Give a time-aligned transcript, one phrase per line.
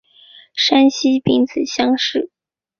[0.55, 2.31] 山西丙子乡试。